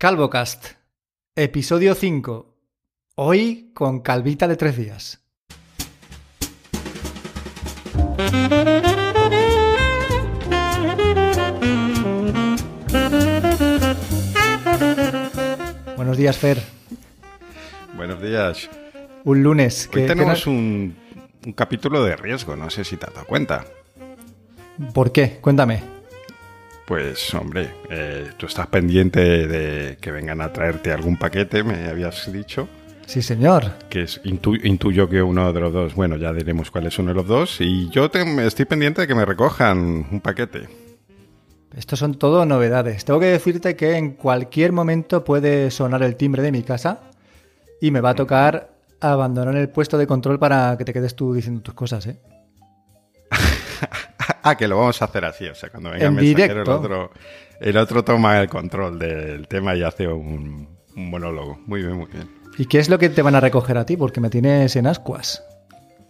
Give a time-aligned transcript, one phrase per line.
[0.00, 0.64] CalvoCast,
[1.36, 2.56] episodio 5.
[3.16, 5.22] Hoy con Calvita de tres días.
[15.96, 16.62] Buenos días, Fer.
[17.94, 18.70] Buenos días.
[19.24, 19.88] Un lunes.
[19.92, 20.96] Hoy que- tenemos que un,
[21.44, 23.64] un capítulo de riesgo, no sé si te has dado cuenta.
[24.94, 25.38] ¿Por qué?
[25.40, 25.99] Cuéntame.
[26.94, 32.32] Pues, hombre, eh, tú estás pendiente de que vengan a traerte algún paquete, me habías
[32.32, 32.66] dicho,
[33.06, 33.74] Sí, señor.
[33.88, 37.10] que es intu- intuyo que uno de los dos, bueno, ya diremos cuál es uno
[37.10, 39.78] de los dos, y yo te- estoy pendiente de que me recojan
[40.10, 40.68] un paquete.
[41.76, 43.04] Estos son todo novedades.
[43.04, 47.02] Tengo que decirte que en cualquier momento puede sonar el timbre de mi casa
[47.80, 51.34] y me va a tocar abandonar el puesto de control para que te quedes tú
[51.34, 52.16] diciendo tus cosas, ¿eh?
[54.42, 56.68] Ah, que lo vamos a hacer así, o sea, cuando venga En el mensajero, el
[56.68, 57.10] otro,
[57.60, 61.58] el otro toma el control del tema y hace un, un monólogo.
[61.66, 62.28] Muy bien, muy bien.
[62.58, 63.96] ¿Y qué es lo que te van a recoger a ti?
[63.96, 65.42] Porque me tienes en ascuas.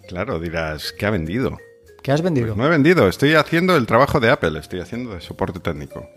[0.08, 1.58] Claro, dirás, ¿qué ha vendido?
[2.02, 2.48] ¿Qué has vendido?
[2.48, 6.08] Pues no he vendido, estoy haciendo el trabajo de Apple, estoy haciendo de soporte técnico.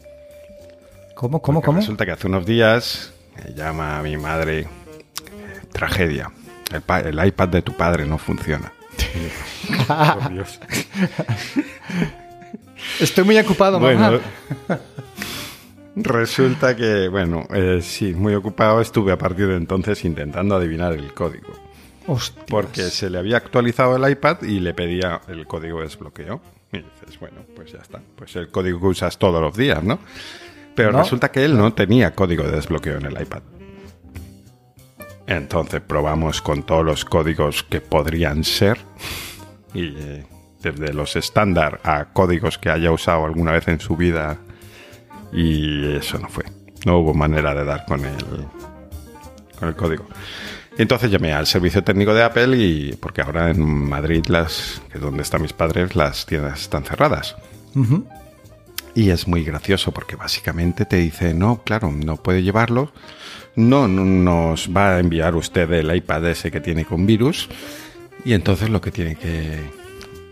[1.16, 1.80] ¿Cómo, cómo, Porque cómo?
[1.80, 4.68] Resulta que hace unos días me llama mi madre,
[5.72, 6.32] tragedia,
[6.72, 8.72] el iPad de tu padre no funciona.
[9.88, 10.60] Por Dios.
[13.00, 14.20] Estoy muy ocupado, Bueno,
[15.96, 21.14] resulta que, bueno, eh, sí, muy ocupado estuve a partir de entonces intentando adivinar el
[21.14, 21.54] código.
[22.08, 22.46] Hostias.
[22.50, 26.42] Porque se le había actualizado el iPad y le pedía el código de desbloqueo.
[26.74, 28.02] Y dices, bueno, pues ya está.
[28.16, 30.00] Pues el código que usas todos los días, ¿no?
[30.76, 31.00] Pero No.
[31.00, 33.42] resulta que él no tenía código de desbloqueo en el iPad.
[35.28, 38.78] Entonces probamos con todos los códigos que podrían ser.
[39.74, 40.26] Y eh,
[40.62, 44.38] desde los estándar a códigos que haya usado alguna vez en su vida.
[45.32, 46.46] Y eso no fue.
[46.86, 48.26] No hubo manera de dar con el,
[49.60, 50.06] con el código.
[50.78, 55.02] Entonces llamé al servicio técnico de Apple y porque ahora en Madrid, las, que es
[55.04, 57.36] donde están mis padres, las tiendas están cerradas.
[58.96, 62.92] Y es muy gracioso porque básicamente te dice, no, claro, no puede llevarlo.
[63.56, 67.50] No, no nos va a enviar usted el iPad ese que tiene con virus.
[68.26, 69.60] Y entonces lo que tiene que...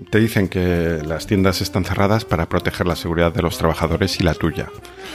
[0.09, 4.23] Te dicen que las tiendas están cerradas para proteger la seguridad de los trabajadores y
[4.23, 4.67] la tuya.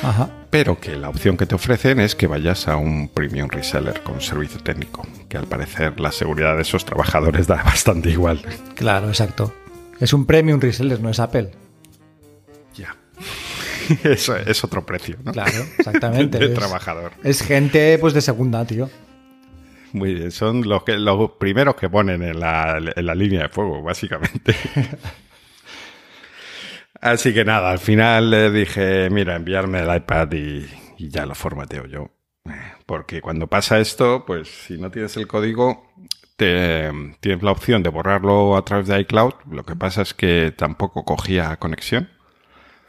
[0.03, 0.31] Ajá.
[0.51, 4.21] Pero que la opción que te ofrecen es que vayas a un premium reseller con
[4.21, 8.41] servicio técnico, que al parecer la seguridad de esos trabajadores da bastante igual.
[8.75, 9.53] Claro, exacto.
[9.99, 11.51] Es un premium reseller, no es Apple.
[14.05, 15.33] Eso es otro precio, ¿no?
[15.33, 16.39] Claro, exactamente.
[16.41, 17.13] De es, trabajador.
[17.23, 18.91] es gente pues de segunda, tío.
[19.93, 23.49] Muy bien, son los, que, los primeros que ponen en la, en la línea de
[23.49, 24.55] fuego, básicamente.
[27.01, 30.67] Así que nada, al final le dije, mira, enviarme el iPad y,
[30.99, 32.11] y ya lo formateo yo.
[32.87, 35.93] Porque cuando pasa esto, pues si no tienes el código,
[36.37, 39.35] te, tienes la opción de borrarlo a través de iCloud.
[39.51, 42.09] Lo que pasa es que tampoco cogía conexión.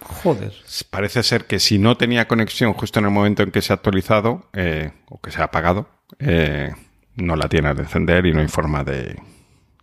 [0.07, 0.53] Joder.
[0.89, 3.75] Parece ser que si no tenía conexión justo en el momento en que se ha
[3.75, 6.71] actualizado eh, o que se ha apagado, eh,
[7.15, 9.21] no la tiene de encender y no hay forma de...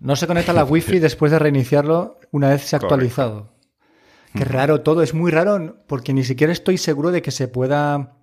[0.00, 2.94] No se conecta a la wifi después de reiniciarlo una vez se ha Correcto.
[2.94, 3.54] actualizado.
[4.32, 8.16] Qué raro todo, es muy raro porque ni siquiera estoy seguro de que se pueda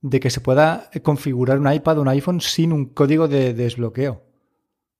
[0.00, 4.22] de que se pueda configurar un iPad o un iPhone sin un código de desbloqueo.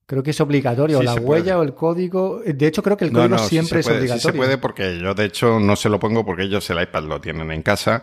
[0.07, 1.53] Creo que es obligatorio, Sí, la huella puede.
[1.55, 2.41] o el código.
[2.45, 4.33] De hecho, creo que el código no, sí siempre puede, es sí obligatorio.
[4.33, 7.21] se puede porque yo de hecho no se lo pongo porque ellos el iPad lo
[7.21, 8.03] tienen en casa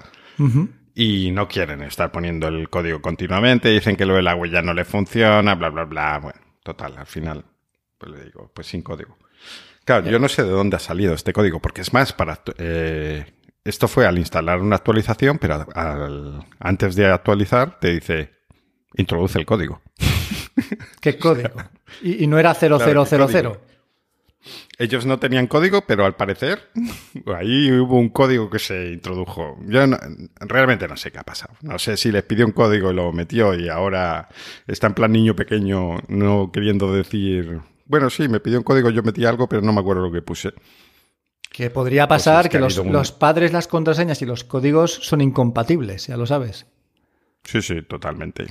[0.95, 4.73] y no quieren estar poniendo el código continuamente, dicen que lo de la huella no
[4.73, 6.19] le funciona, bla, bla, bla.
[6.19, 7.43] Bueno, total, al final,
[7.97, 9.17] pues le digo, pues sin código.
[9.85, 13.25] Claro, yo no sé de dónde ha salido este código, porque es más, para eh,
[13.63, 18.31] esto fue al instalar una actualización, pero al- antes de actualizar te dice,
[18.95, 19.81] introduce el código.
[21.01, 21.49] ¿Qué código?
[22.01, 23.27] Y, y no era 0000.
[23.27, 23.61] Claro.
[24.77, 26.69] Ellos no tenían código, pero al parecer
[27.35, 29.57] ahí hubo un código que se introdujo.
[29.67, 29.97] Yo no-
[30.39, 31.53] realmente no sé qué ha pasado.
[31.61, 34.29] No sé si les pidió un código y lo metió y ahora
[34.65, 39.03] está en plan niño pequeño no queriendo decir, bueno, sí, me pidió un código, yo
[39.03, 40.53] metí algo, pero no me acuerdo lo que puse.
[41.51, 44.21] Que podría pasar Pues es que que, ha los, habido un- los padres, las contraseñas
[44.21, 46.65] y los códigos son incompatibles, ya lo sabes.
[47.43, 48.45] Sí, sí, totalmente.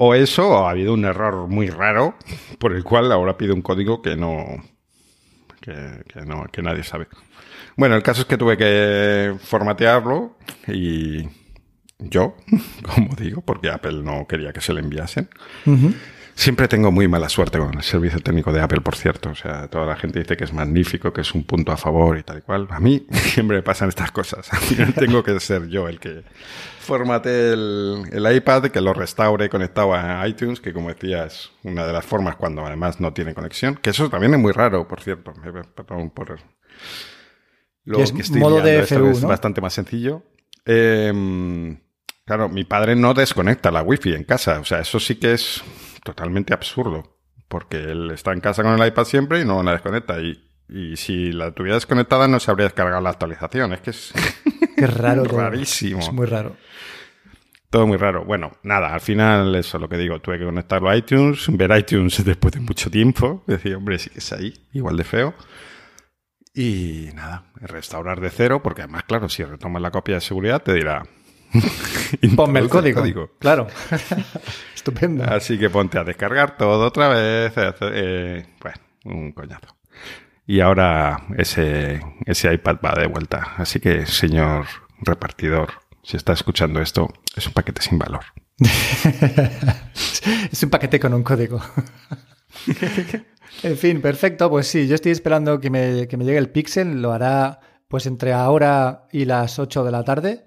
[0.00, 2.14] O eso, o ha habido un error muy raro
[2.58, 4.44] por el cual ahora pide un código que no,
[5.60, 5.74] que,
[6.24, 7.08] no, que nadie sabe.
[7.76, 10.36] Bueno, el caso es que tuve que formatearlo
[10.68, 11.28] y
[11.98, 12.36] yo,
[12.94, 15.28] como digo, porque Apple no quería que se le enviasen,
[15.66, 15.92] Ujú.
[16.38, 19.30] Siempre tengo muy mala suerte con el servicio técnico de Apple, por cierto.
[19.30, 22.16] O sea, toda la gente dice que es magnífico, que es un punto a favor
[22.16, 22.68] y tal y cual.
[22.70, 24.48] A mí siempre me pasan estas cosas.
[24.52, 26.22] Al final tengo que ser yo el que
[26.78, 31.92] formate el, iPad, que lo restaure conectado a iTunes, que como decía es una de
[31.92, 33.74] las formas cuando además no tiene conexión.
[33.74, 35.34] Que eso también es muy raro, por cierto.
[35.74, 36.38] Perdón por
[37.84, 40.22] lo es que estoy modo de es bastante más sencillo.
[40.64, 41.80] Em,
[42.24, 44.60] claro, mi padre no desconecta la wifi en casa.
[44.60, 45.64] O sea, eso sí que es
[46.02, 47.16] totalmente absurdo.
[47.48, 50.18] Porque él está en casa con el iPad siempre y no la desconecta.
[50.20, 50.44] Y,
[50.96, 53.72] si la tuviera desconectada no se habría descargado la actualización.
[53.72, 54.12] Es que es
[54.76, 55.24] Qué raro.
[55.24, 56.00] rarísimo.
[56.00, 56.56] Es muy raro.
[57.70, 58.24] Todo muy raro.
[58.24, 60.20] Bueno, nada, al final eso es lo que digo.
[60.20, 63.44] Tuve que conectarlo a iTunes, ver iTunes después de mucho tiempo.
[63.46, 65.34] Decir, hombre, sí que es ahí, igual de feo.
[66.54, 70.74] Y nada, restaurar de cero, porque además, claro, si retomas la copia de seguridad, te
[70.74, 71.02] dirá.
[72.36, 73.30] Ponme el código.
[73.38, 73.66] Claro.
[74.74, 75.24] Estupendo.
[75.24, 77.52] Así que ponte a descargar todo otra vez.
[77.56, 79.76] Eh, bueno, un coñazo.
[80.46, 83.54] Y ahora ese, ese iPad va de vuelta.
[83.56, 84.66] Así que, señor
[85.00, 85.70] repartidor,
[86.02, 88.24] si está escuchando esto, es un paquete sin valor.
[90.50, 91.60] es un paquete con un código.
[93.62, 94.48] En fin, perfecto.
[94.50, 97.02] Pues sí, yo estoy esperando que me, llegue el Pixel.
[97.02, 100.44] Lo hará pues entre ahora y las 8 de la tarde.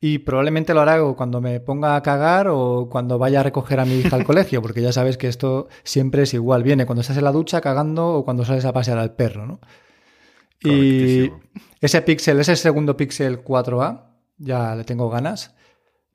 [0.00, 3.84] Y probablemente lo hará cuando me ponga a cagar o cuando vaya a recoger a
[3.84, 6.62] mi hija al colegio, porque ya sabes que esto siempre es igual.
[6.62, 9.60] Viene cuando estás en la ducha cagando o cuando sales a pasear al perro, ¿no?
[10.62, 11.30] Y
[11.80, 14.04] ese Pixel, ese segundo Pixel 4A,
[14.38, 15.54] ya le tengo ganas.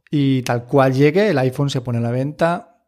[0.09, 2.85] Y tal cual llegue, el iPhone se pone a la venta.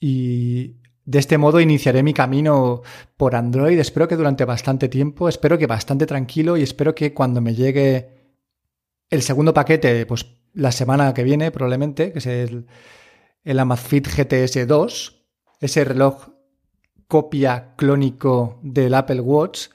[0.00, 2.82] Y de este modo iniciaré mi camino
[3.16, 3.78] por Android.
[3.78, 8.21] Espero que durante bastante tiempo, espero que bastante tranquilo y espero que cuando me llegue
[9.12, 15.26] el segundo paquete, pues la semana que viene probablemente, que es el, Amazfit GTS 2,
[15.60, 16.30] ese reloj
[17.08, 19.68] copia clónico del Apple Watch,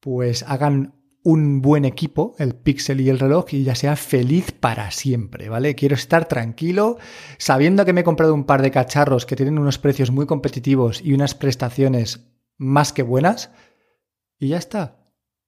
[0.00, 0.92] pues hagan
[1.22, 5.76] un buen equipo, el Pixel y el reloj, y ya sea feliz para siempre, ¿vale?
[5.76, 6.98] Quiero estar tranquilo,
[7.38, 11.00] sabiendo que me he comprado un par de cacharros que tienen unos precios muy competitivos
[11.00, 12.26] y unas prestaciones
[12.58, 13.52] más que buenas,
[14.36, 15.03] y ya está.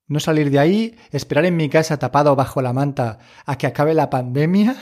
[0.09, 3.93] No salir de ahí, esperar en mi casa tapado bajo la manta a que acabe
[3.95, 4.77] la pandemia.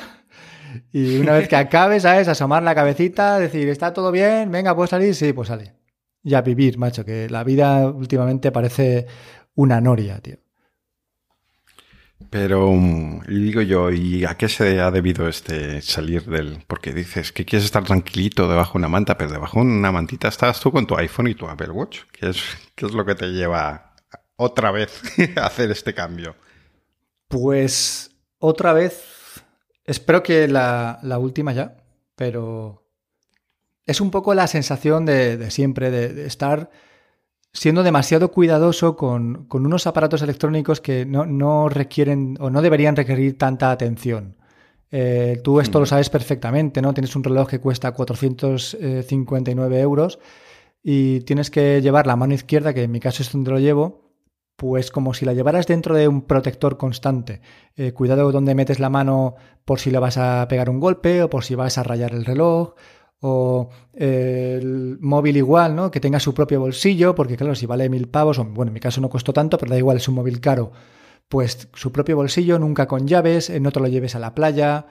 [0.92, 2.28] Y una vez que acabe, ¿sabes?
[2.28, 4.50] Asomar la cabecita, decir, ¿está todo bien?
[4.50, 5.14] Venga, ¿puedo salir?
[5.14, 5.74] Sí, pues sale.
[6.22, 9.06] Y a vivir, macho, que la vida últimamente parece
[9.54, 10.36] una noria, tío.
[12.30, 12.72] Pero,
[13.28, 16.64] y digo yo, ¿y a qué se ha debido este salir del...?
[16.66, 20.28] Porque dices que quieres estar tranquilito debajo de una manta, pero debajo de una mantita
[20.28, 22.00] estás tú con tu iPhone y tu Apple Watch.
[22.12, 22.42] ¿Qué es,
[22.74, 23.93] qué es lo que te lleva
[24.36, 25.02] otra vez
[25.36, 26.34] hacer este cambio?
[27.28, 29.42] Pues otra vez,
[29.84, 31.76] espero que la, última ya,
[32.16, 32.86] pero
[33.86, 36.70] es un poco la sensación de, siempre, de estar
[37.54, 43.70] siendo demasiado cuidadoso con, unos aparatos electrónicos que no, requieren o no deberían requerir tanta
[43.70, 44.36] atención.
[44.90, 46.92] Eh, tú esto lo sabes perfectamente, ¿no?
[46.92, 50.18] Tienes un reloj que cuesta 459 euros
[50.82, 54.03] y tienes que llevar la mano izquierda, que en mi caso es donde lo llevo,
[54.56, 57.40] pues como si la llevaras dentro de un protector constante.
[57.76, 59.34] Eh, cuidado donde metes la mano
[59.64, 62.24] por si le vas a pegar un golpe o por si vas a rayar el
[62.24, 62.74] reloj
[63.20, 65.90] o el móvil igual, ¿no?
[65.90, 68.80] Que tenga su propio bolsillo, porque claro, si vale mil pavos, o, bueno, en mi
[68.80, 70.72] caso no costó tanto, pero da igual, es un móvil caro,
[71.28, 74.86] pues su propio bolsillo, nunca con llaves, no te lo lleves a la playa.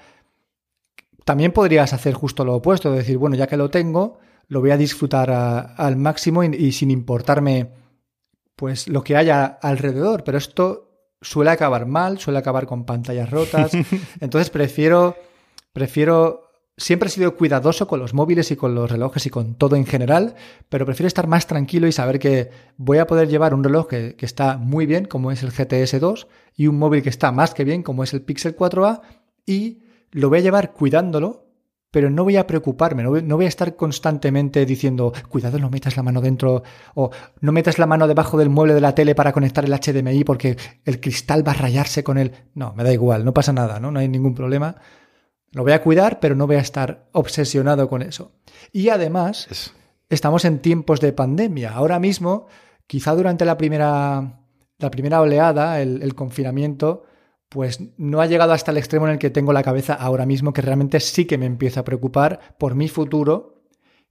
[1.26, 4.78] También podrías hacer justo lo opuesto, decir, bueno, ya que lo tengo, lo voy a
[4.78, 7.83] disfrutar al máximo y sin importarme
[8.56, 10.90] pues lo que haya alrededor, pero esto
[11.22, 13.72] suele acabar mal, suele acabar con pantallas rotas,
[14.20, 15.16] entonces prefiero
[15.74, 16.44] prefiero
[16.78, 19.86] siempre he sido cuidadoso con los móviles y con los relojes y con todo en
[19.86, 20.36] general,
[20.70, 24.16] pero prefiero estar más tranquilo y saber que voy a poder llevar un reloj que,
[24.20, 27.64] está muy bien, como es el GTS 2, y un móvil que está más que
[27.64, 29.02] bien, como es el Pixel 4a,
[29.46, 31.43] y lo voy a llevar cuidándolo,
[31.94, 36.04] pero no voy a preocuparme, no voy, a estar constantemente diciendo, cuidado, no metas la
[36.04, 36.64] mano dentro,
[36.96, 40.26] o no metas la mano debajo del mueble de la tele para conectar el HDMI
[40.26, 42.34] porque el cristal va a rayarse con él.
[42.56, 43.92] No, me da igual, no pasa nada, ¿no?
[43.92, 44.76] No hay ningún problema
[45.54, 48.32] lo voy a cuidar, pero no voy a estar obsesionado con eso.
[48.72, 49.72] Y además,
[50.10, 51.74] estamos en tiempos de pandemia.
[51.74, 52.48] Ahora mismo,
[52.88, 54.42] quizá durante la primera,
[54.80, 57.04] la primera oleada, el, confinamiento,
[57.54, 60.54] pues no ha llegado hasta el extremo en el que tengo la cabeza ahora mismo,
[60.54, 63.62] que realmente sí que me empieza a preocupar por mi futuro.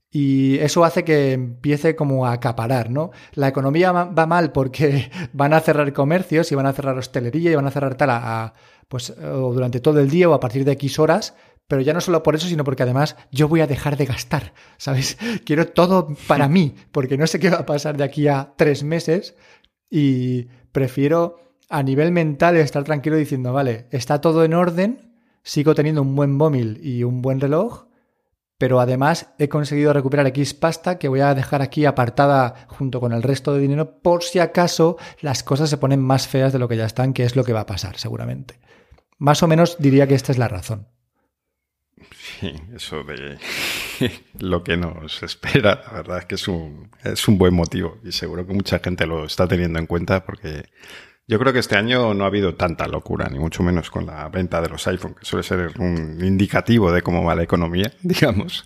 [0.09, 3.11] Y eso hace que empiece como a acaparar, ¿no?
[3.33, 7.55] La economía va mal porque van a cerrar comercios y van a cerrar hostelería y
[7.55, 8.53] van a cerrar tal a,
[8.87, 11.35] pues durante todo el día o a partir de X horas,
[11.67, 14.53] pero ya no solo por eso, sino porque además yo voy a dejar de gastar,
[14.77, 15.17] ¿sabes?
[15.43, 18.83] Quiero todo para mí, porque no sé qué va a pasar de aquí a tres
[18.83, 19.35] meses
[19.89, 26.03] y prefiero a nivel mental estar tranquilo diciendo, vale, está todo en orden, sigo teniendo
[26.03, 27.87] un buen móvil y un buen reloj,
[28.59, 33.11] pero además he conseguido recuperar X pasta que voy a dejar aquí apartada junto con
[33.11, 36.67] el resto de dinero por si acaso las cosas se ponen más feas de lo
[36.67, 38.59] que ya están, que es lo que va a pasar seguramente.
[39.17, 40.87] Más o menos diría que esta es la razón.
[42.39, 43.39] Sí, eso de
[44.39, 48.11] lo que nos espera, la verdad es que es un, es un buen motivo y
[48.11, 50.65] seguro que mucha gente lo está teniendo en cuenta porque
[51.27, 54.27] yo creo que este año no ha habido tanta locura, ni mucho menos con la
[54.29, 58.65] venta de los iPhone, que suele ser un indicativo de cómo va la economía, digamos.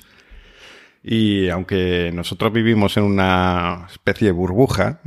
[1.04, 5.00] Y aunque nosotros vivimos en una especie de burbuja,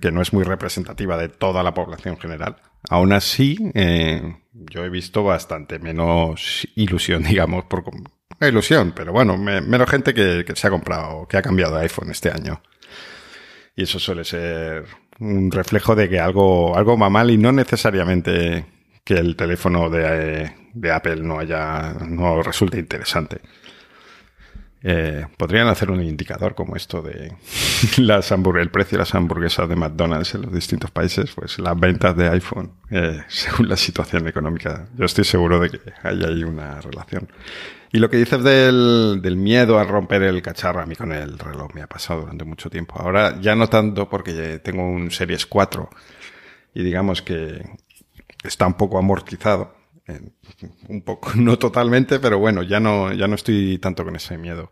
[0.00, 2.56] que no es muy representativa de toda la población general,
[2.90, 7.84] aún así eh, yo he visto bastante menos ilusión, digamos, por
[8.40, 12.10] ilusión, pero bueno, menos gente que, que se ha comprado, que ha cambiado de iPhone
[12.10, 12.60] este año.
[13.74, 14.84] Y eso suele ser
[15.20, 18.66] un reflejo de que algo, algo va mal y no necesariamente
[19.04, 23.40] que el teléfono de, de Apple no haya, no resulte interesante.
[24.82, 27.34] Eh, podrían hacer un indicador como esto de
[27.98, 32.16] las el precio de las hamburguesas de McDonald's en los distintos países, pues las ventas
[32.16, 34.88] de iPhone, eh, según la situación económica.
[34.96, 37.28] Yo estoy seguro de que hay ahí una relación.
[37.90, 41.38] Y lo que dices del, del miedo a romper el cacharro, a mí con el
[41.38, 42.96] reloj me ha pasado durante mucho tiempo.
[43.00, 45.88] Ahora ya no tanto porque tengo un Series 4
[46.74, 47.62] y digamos que
[48.44, 49.77] está un poco amortizado.
[50.88, 54.70] Un poco, no totalmente, pero bueno, ya no, ya no estoy tanto con ese miedo.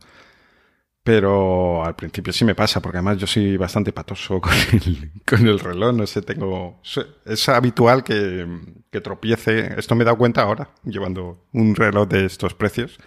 [1.03, 5.47] Pero al principio sí me pasa, porque además yo soy bastante patoso con el, con
[5.47, 6.81] el reloj, no sé, tengo...
[7.25, 8.47] Es habitual que,
[8.91, 12.99] que tropiece, esto me he dado cuenta ahora, llevando un reloj de estos precios,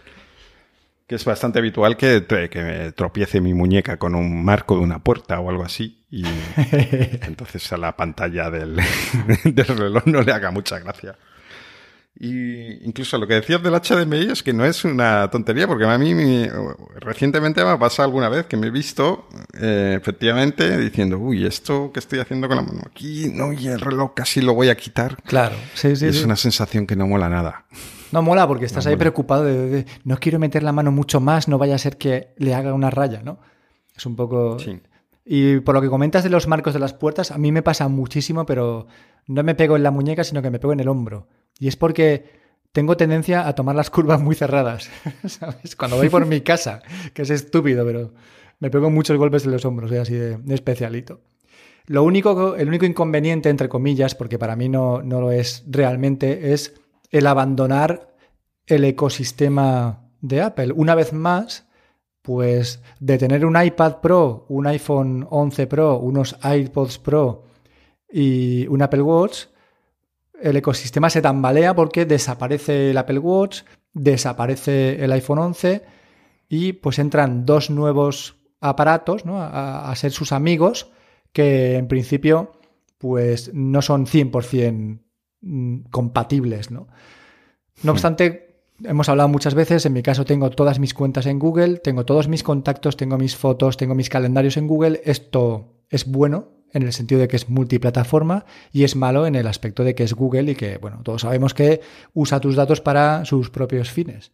[1.07, 5.03] que es bastante habitual que, que me tropiece mi muñeca con un marco de una
[5.03, 6.24] puerta o algo así, y
[7.24, 8.79] entonces a la pantalla del,
[9.43, 11.17] del reloj no le haga mucha gracia.
[12.21, 15.97] Y incluso lo que decías del HDMI es que no es una tontería, porque a
[15.97, 16.13] mí
[16.99, 21.91] recientemente me ha pasado alguna vez que me he visto eh, efectivamente diciendo, uy, esto
[21.93, 24.75] que estoy haciendo con la mano aquí, no, y el reloj casi lo voy a
[24.75, 25.15] quitar.
[25.23, 26.07] Claro, sí, sí.
[26.07, 27.63] es una sensación que no mola nada.
[28.11, 31.57] No mola porque estás ahí preocupado de, no quiero meter la mano mucho más, no
[31.57, 33.39] vaya a ser que le haga una raya, ¿no?
[33.95, 34.59] Es un poco...
[34.59, 34.81] Sí.
[35.23, 37.88] Y por lo que comentas de los marcos de las puertas, a mí me pasa
[37.88, 38.88] muchísimo, pero
[39.27, 41.27] no me pego en la muñeca, sino que me pego en el hombro.
[41.59, 42.39] Y es porque
[42.71, 44.89] tengo tendencia a tomar las curvas muy cerradas,
[45.27, 45.75] ¿sabes?
[45.75, 46.81] Cuando voy por mi casa,
[47.13, 48.13] que es estúpido, pero
[48.59, 51.21] me pego muchos golpes en los hombros, soy así de, especialito.
[51.85, 56.53] Lo único, el único inconveniente, entre comillas, porque para mí no, no lo es realmente,
[56.53, 58.15] es el abandonar
[58.67, 60.71] el ecosistema de Apple.
[60.73, 61.67] Una vez más,
[62.21, 67.45] pues de tener un iPad Pro, un iPhone 11 Pro, unos iPods Pro
[68.11, 69.45] y un Apple Watch,
[70.41, 73.62] el ecosistema se tambalea porque desaparece el Apple Watch,
[73.93, 75.84] desaparece el iPhone 11
[76.48, 80.91] y pues entran dos nuevos aparatos a, ser sus amigos
[81.31, 82.53] que en principio
[82.98, 85.00] pues no son 100%
[85.41, 86.72] mm, compatibles.
[86.72, 86.88] ¿no?
[87.84, 91.77] no obstante, hemos hablado muchas veces, en mi caso tengo todas mis cuentas en Google,
[91.77, 96.58] tengo todos mis contactos, tengo mis fotos, tengo mis calendarios en Google, esto es bueno
[96.73, 100.03] en el sentido de que es multiplataforma y es malo en el aspecto de que
[100.03, 101.81] es Google y que, bueno, todos sabemos que
[102.13, 104.31] usa tus datos para sus propios fines.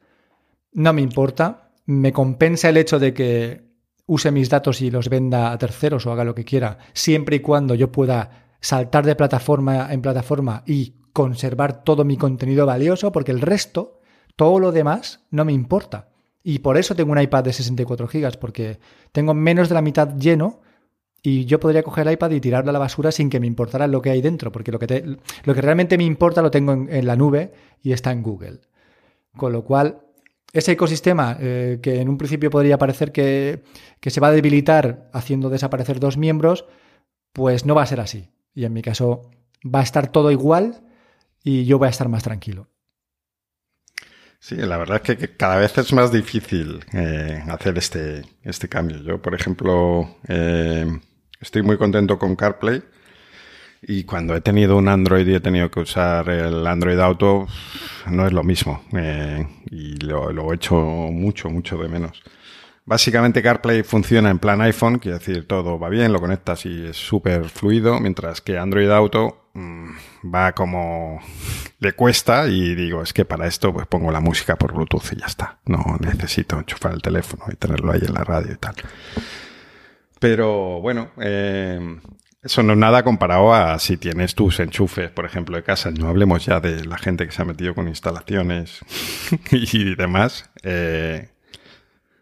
[0.73, 3.63] No me importa, me compensa el hecho de que
[4.05, 7.39] use mis datos y los venda a terceros o haga lo que quiera, siempre y
[7.39, 13.31] cuando yo pueda saltar de plataforma en plataforma y conservar todo mi contenido valioso, porque
[13.31, 14.01] el resto,
[14.35, 16.09] todo lo demás, no me importa.
[16.43, 18.79] Y por eso tengo un iPad de 64 GB, porque
[19.11, 20.61] tengo menos de la mitad lleno
[21.25, 23.87] y yo podría coger el iPad y tirarlo a la basura sin que me importara
[23.87, 27.07] lo que hay dentro, porque lo que, lo que realmente me importa lo tengo en,
[27.07, 27.51] la nube
[27.81, 28.59] y está en Google.
[29.35, 30.01] Con lo cual,
[30.53, 33.63] ese ecosistema eh, que en un principio podría parecer que,
[33.99, 36.65] que se va a debilitar haciendo desaparecer dos miembros,
[37.33, 38.29] pues no va a ser así.
[38.53, 39.31] Y en mi caso
[39.63, 40.83] va a estar todo igual
[41.43, 42.69] y yo voy a estar más tranquilo.
[44.39, 48.97] Sí, la verdad es que cada vez es más difícil eh, hacer este, este cambio.
[48.99, 50.85] Yo, por ejemplo, eh,
[51.45, 52.81] Estoy muy contento con CarPlay.
[53.83, 57.47] Y cuando he tenido un Android y he tenido que usar el Android Auto,
[58.09, 58.81] no es lo mismo.
[58.93, 62.23] Eh, y lo, lo he hecho mucho, mucho de menos.
[62.83, 66.97] Básicamente CarPlay funciona en plan iPhone, quiere decir todo va bien, lo conectas y es
[66.97, 69.89] súper fluido, mientras que Android Auto mm,
[70.33, 71.19] va como
[71.79, 75.19] le cuesta y digo, es que para esto pues pongo la música por Bluetooth y
[75.19, 75.59] ya está.
[75.65, 78.75] No necesito enchufar el teléfono y tenerlo ahí en la radio y tal.
[80.25, 81.99] Pero bueno, eh,
[82.41, 85.91] eso no es nada comparado a si tienes tus enchufes, por ejemplo, de casa.
[85.91, 88.79] No hablemos ya de la gente que se ha metido con instalaciones
[89.51, 90.49] y demás.
[90.63, 91.29] Eh,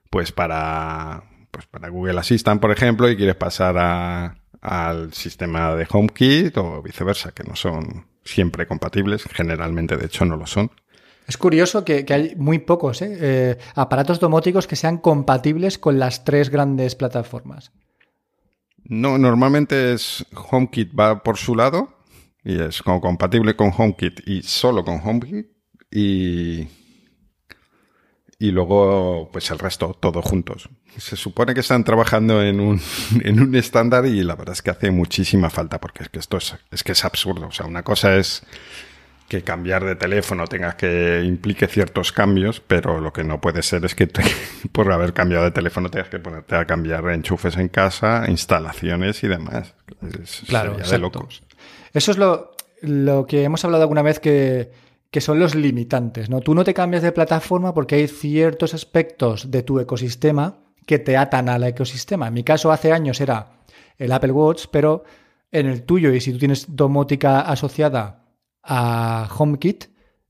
[0.09, 6.57] pues para, pues para Google Assistant, por ejemplo, y quieres pasar al sistema de HomeKit
[6.57, 10.71] o viceversa, que no son siempre compatibles, generalmente de hecho no lo son.
[11.25, 13.01] Es curioso que, hay muy pocos.
[13.01, 17.71] Eh, aparatos domóticos que sean compatibles con las tres grandes plataformas.
[18.85, 21.97] No, normalmente es HomeKit va por su lado
[22.43, 25.47] y es como compatible con HomeKit y solo con HomeKit
[25.91, 26.67] y
[28.43, 30.69] y luego pues el resto todos juntos.
[30.97, 32.81] Se supone que están trabajando en un,
[33.23, 36.35] en un estándar y la verdad es que hace muchísima falta porque es que esto
[36.35, 37.47] es, es que es absurdo.
[37.47, 38.43] O sea, una cosa es
[39.27, 43.83] que cambiar de teléfono tengas que implique ciertos cambios, pero lo que no puede ser
[43.85, 44.07] es que
[44.71, 49.27] por haber cambiado de teléfono tengas que ponerte a cambiar enchufes en casa, instalaciones y
[49.27, 49.73] demás.
[50.47, 51.43] claro, de locos.
[51.93, 52.51] Eso es lo,
[52.81, 54.71] lo que hemos hablado alguna vez que,
[55.09, 56.29] que son los limitantes.
[56.29, 56.41] ¿no?
[56.41, 61.17] Tú no te cambias de plataforma porque hay ciertos aspectos de tu ecosistema que te
[61.17, 62.27] atan al ecosistema.
[62.27, 63.59] En mi caso, hace años era
[63.97, 65.03] el Apple Watch, pero
[65.51, 68.22] en el tuyo, y si tú tienes domótica asociada
[68.63, 69.85] a HomeKit,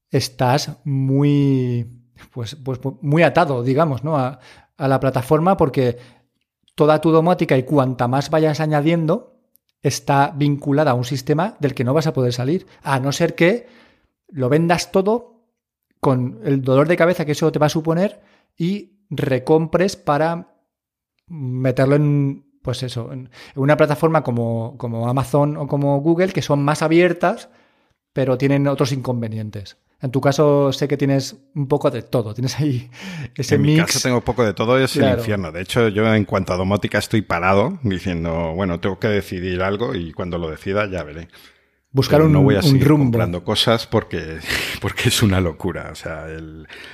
[0.10, 1.88] estás muy,
[2.32, 4.18] pues, pues muy atado, digamos, ¿no?
[4.18, 4.40] A,
[4.78, 5.98] a la plataforma porque
[6.76, 9.34] toda tu domótica y cuanta más vayas añadiendo
[9.82, 13.36] está vinculada a un sistema del que no vas a poder salir, a no ser
[13.36, 13.68] que
[14.28, 15.34] lo vendas todo
[16.00, 18.22] con el dolor de cabeza que eso te va a suponer
[18.58, 20.56] y recompres para
[21.28, 26.64] meterlo en, pues eso, en una plataforma como, como Amazon o como Google, que son
[26.64, 27.50] más abiertas
[28.14, 29.78] pero tienen otros inconvenientes.
[30.02, 32.90] En tu caso sé que tienes un poco de todo, tienes ahí
[33.36, 33.70] ese mix.
[33.70, 35.52] En mi caso tengo un poco de todo y es el infierno.
[35.52, 39.96] De hecho, yo en cuanto a domótica estoy parado diciendo, bueno, tengo que decidir algo
[39.96, 41.30] y cuando lo decida ya veré.
[41.94, 43.06] Buscar un, no voy a seguir rumbo.
[43.06, 44.40] comprando cosas porque,
[44.82, 45.90] porque es una locura.
[45.92, 46.26] O sea,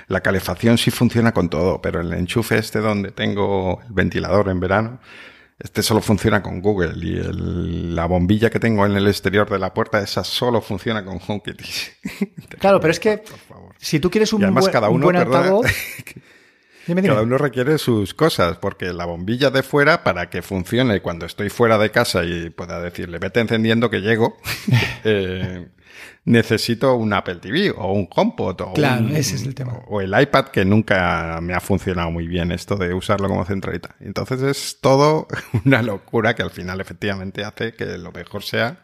[0.08, 4.60] la calefacción sí funciona con todo, pero el enchufe este donde tengo el ventilador en
[4.60, 5.00] verano,
[5.59, 9.74] este solo funciona con Google y la bombilla que tengo en el exterior de la
[9.74, 11.61] puerta, esa solo funciona con HomeKit.
[12.59, 13.24] claro, pero es que
[13.77, 15.67] si tú quieres un, buen, cada uno, altavoz...
[16.95, 21.50] Cada uno requiere sus cosas, porque la bombilla de fuera, para que funcione cuando estoy
[21.50, 24.37] fuera de casa y pueda decirle, vete encendiendo que llego,
[25.03, 25.67] eh,
[26.25, 29.79] necesito un Apple TV o un HomePod o, claro, ese es el, tema.
[29.88, 33.96] o el iPad que nunca me ha funcionado muy bien esto de usarlo como centralita.
[34.00, 35.27] Entonces es todo
[35.66, 38.79] una locura que al final efectivamente hace que lo mejor sea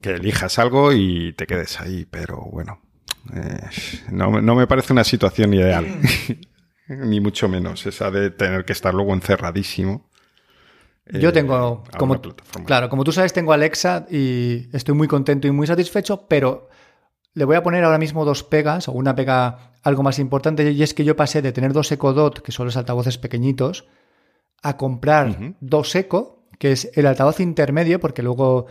[0.00, 2.80] que elijas algo y te quedes ahí, pero bueno,
[3.34, 3.68] eh,
[4.10, 5.86] no, no me parece una situación ideal,
[6.88, 10.09] ni mucho menos esa de tener que estar luego encerradísimo
[11.12, 12.20] yo eh, tengo, como,
[12.64, 16.68] claro, como tú sabes, tengo Alexa y estoy muy contento y muy satisfecho, pero
[17.34, 20.82] le voy a poner ahora mismo dos pegas o una pega algo más importante y
[20.82, 23.86] es que yo pasé de tener dos Echo Dot, que son los altavoces pequeñitos,
[24.62, 28.66] a comprar dos Echo, que es el altavoz intermedio, porque luego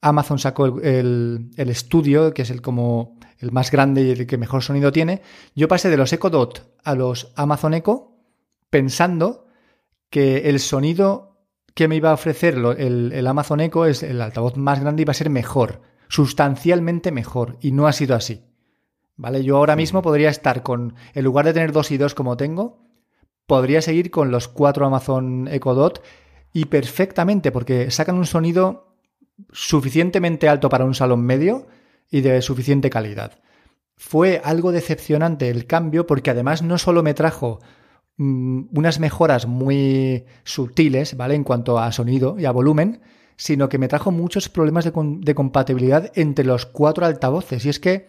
[0.00, 4.38] Amazon sacó el, el, estudio, que es el como el más grande y el que
[4.38, 5.22] mejor sonido tiene.
[5.54, 8.12] Yo pasé de los Echo Dot a los Amazon Echo
[8.70, 9.46] pensando
[10.10, 11.33] que el sonido
[11.74, 15.10] que me iba a ofrecer el, Amazon Echo es el altavoz más grande y va
[15.10, 18.44] a ser mejor, sustancialmente mejor, y no ha sido así.
[19.16, 19.44] ¿Vale?
[19.44, 22.84] Yo ahora mismo podría estar con, en lugar de tener dos y dos como tengo,
[23.46, 26.02] podría seguir con los cuatro Amazon Echo Dot
[26.52, 28.96] y perfectamente, porque sacan un sonido
[29.52, 31.66] suficientemente alto para un salón medio
[32.10, 33.40] y de suficiente calidad.
[33.96, 37.60] Fue algo decepcionante el cambio porque además no solo me trajo
[38.16, 41.34] unas mejoras muy sutiles, ¿vale?
[41.34, 43.00] En cuanto a sonido y a volumen,
[43.36, 47.64] sino que me trajo muchos problemas de, compatibilidad entre los cuatro altavoces.
[47.64, 48.08] Y es que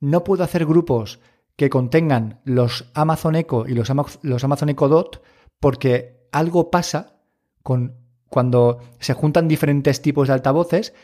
[0.00, 1.20] no puedo hacer grupos
[1.56, 3.90] que contengan los Amazon Echo y los,
[4.22, 5.22] los Amazon Echo Dot
[5.60, 7.20] porque algo pasa
[7.62, 7.96] con
[8.28, 10.94] cuando se juntan diferentes tipos de altavoces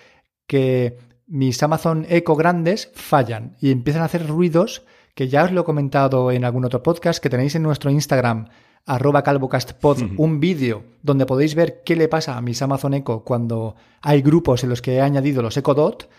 [0.47, 0.97] que
[1.27, 4.85] mis Amazon Echo grandes fallan y empiezan a hacer ruidos
[5.17, 8.49] que ya os lo he comentado en algún otro podcast, que tenéis en nuestro Instagram,
[8.85, 13.77] arroba calvocastpod, un vídeo donde podéis ver qué le pasa a mis Amazon Echo cuando
[14.03, 16.11] hay grupos en los que he añadido los Echo Dot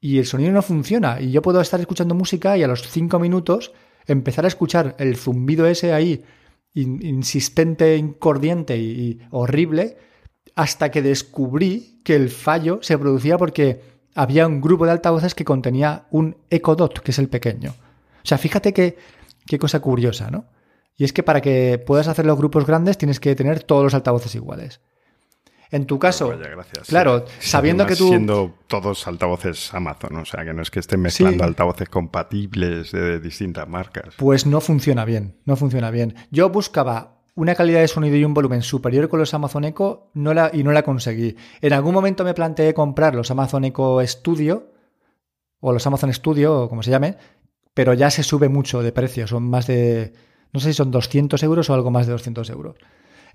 [0.00, 1.20] y el sonido no funciona.
[1.20, 3.72] Y yo puedo estar escuchando música y a los cinco minutos
[4.06, 6.22] empezar a escuchar el zumbido ese ahí,
[6.74, 9.96] insistente, incordiente y horrible,
[10.54, 13.82] hasta que descubrí que el fallo se producía porque
[14.14, 17.74] había un grupo de altavoces que contenía un Echo Dot, que es el pequeño.
[18.28, 18.98] O sea, fíjate qué,
[19.46, 20.44] qué cosa curiosa, ¿no?
[20.98, 23.94] Y es que para que puedas hacer los grupos grandes tienes que tener todos los
[23.94, 24.82] altavoces iguales.
[25.70, 26.88] En tu caso, Vaya, gracias.
[26.88, 27.48] claro, Sí.
[27.50, 28.08] sabiendo que tú...
[28.08, 31.48] Siendo todos altavoces Amazon, o sea, que no es que estén mezclando Sí.
[31.48, 34.14] altavoces compatibles de distintas marcas.
[34.18, 36.14] Pues no funciona bien, no funciona bien.
[36.30, 40.34] Yo buscaba una calidad de sonido y un volumen superior con los Amazon Echo no
[40.34, 41.34] la, y no la conseguí.
[41.62, 44.72] En algún momento me planteé comprar los Amazon Echo Studio
[45.60, 47.16] o los Amazon Studio o como se llame,
[47.78, 50.12] pero ya se sube mucho de precio, son más de,
[50.52, 52.74] no sé si son 200 euros o algo más de 200 euros.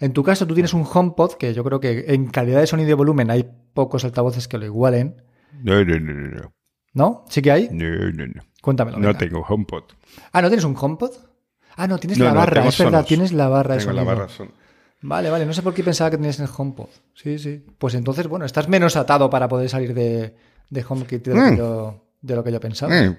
[0.01, 2.89] En tu caso, tú tienes un HomePod, que yo creo que en calidad de sonido
[2.89, 5.21] y volumen hay pocos altavoces que lo igualen,
[5.63, 6.53] No, no, no, no, no.
[6.93, 7.25] ¿no?
[7.29, 7.69] ¿Sí que hay?
[7.71, 8.41] No, no, no.
[8.61, 8.97] Cuéntamelo.
[8.97, 9.17] No venga.
[9.17, 9.83] tengo HomePod.
[10.33, 11.11] Ah, ¿no tienes un HomePod?
[11.77, 13.05] Ah, no, tienes No, la barra, es verdad, Sonos.
[13.07, 14.51] tienes la barra Tengo la barra son-
[15.03, 16.89] Vale, vale, no sé por qué pensaba que tenías el HomePod.
[17.13, 17.65] Sí, sí.
[17.77, 20.35] Pues entonces, bueno, estás menos atado para poder salir de,
[20.69, 21.57] de HomeKit de lo, que Mm.
[21.57, 22.93] yo, de lo que yo pensaba.
[22.99, 23.17] Eh,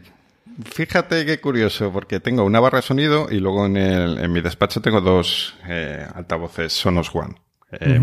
[0.63, 4.41] Fíjate qué curioso, porque tengo una barra de sonido y luego en, el, en mi
[4.41, 7.35] despacho tengo dos eh, altavoces Sonos One.
[7.73, 8.01] Eh,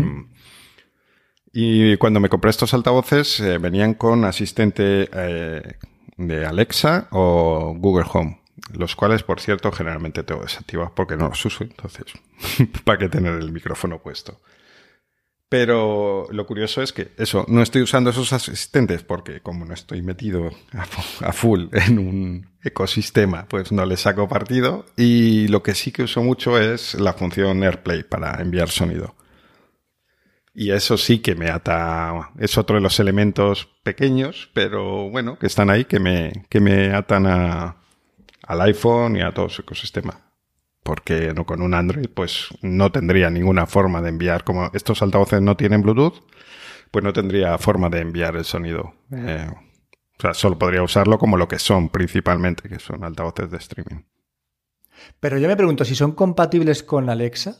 [1.52, 5.76] Y cuando me compré estos altavoces eh, venían con asistente eh,
[6.16, 8.40] de Alexa o Google Home,
[8.72, 12.06] los cuales, por cierto, generalmente tengo desactivados porque no los uso, entonces,
[12.84, 14.40] ¿para qué tener el micrófono puesto?
[15.52, 20.00] Pero lo curioso es que eso, no estoy usando esos asistentes porque como no estoy
[20.00, 24.86] metido a fu- a full en un ecosistema, pues no le saco partido.
[24.96, 29.14] Y lo que sí que uso mucho es la función AirPlay para enviar sonido.
[30.54, 35.46] Y eso sí que me ata, es otro de los elementos pequeños, pero bueno, que
[35.46, 37.76] están ahí, que me, que me atan a,
[38.46, 40.20] al iPhone y a todo su ecosistema
[40.82, 45.40] porque no con un Android pues no tendría ninguna forma de enviar, como estos altavoces
[45.40, 46.24] no tienen Bluetooth,
[46.90, 48.94] pues no tendría forma de enviar el sonido.
[49.12, 49.48] Eh,
[50.18, 54.02] o sea, solo podría usarlo como lo que son principalmente, que son altavoces de streaming.
[55.20, 57.56] Pero yo me pregunto, si son compatibles con Alexa,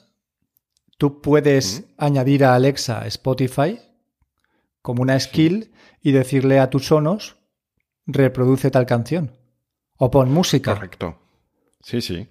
[0.99, 3.81] tú puedes añadir a Alexa Spotify
[4.83, 7.37] como una skill y decirle a tus sonos,
[8.07, 9.33] reproduce tal canción.
[9.97, 10.75] O pon música.
[10.75, 11.19] Correcto.
[11.81, 12.29] Sí, sí,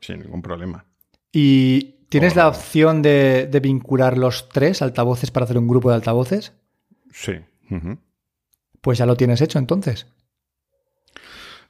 [0.00, 0.84] sin ningún problema.
[1.32, 5.88] Y tienes O- la opción de, de vincular los tres altavoces para hacer un grupo
[5.90, 6.52] de altavoces.
[7.12, 7.32] Sí.
[8.80, 10.06] Pues ya lo tienes hecho entonces.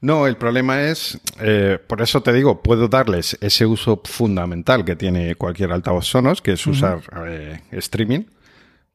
[0.03, 4.97] No, el problema es, eh, por eso te digo, puedo darles ese uso fundamental que
[4.97, 8.21] tiene cualquier altavoz Sonos, que es usar eh, streaming,